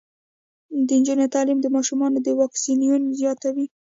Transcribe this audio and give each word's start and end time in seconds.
د 0.87 0.89
نجونو 0.99 1.25
تعلیم 1.35 1.59
د 1.61 1.67
ماشومانو 1.75 2.17
واکسیناسیون 2.39 3.03
زیاتوي. 3.19 3.65